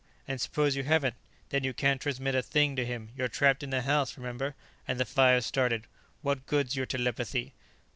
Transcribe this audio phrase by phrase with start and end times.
[0.27, 1.13] And suppose you haven't?
[1.49, 4.55] Then you can't transmit a thing to him; you're trapped in the house, remember,
[4.87, 5.85] and the fire's started.
[6.23, 7.53] What good's your telepathy?"